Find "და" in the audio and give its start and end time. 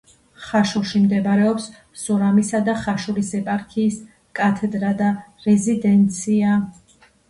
2.71-2.77, 5.07-5.15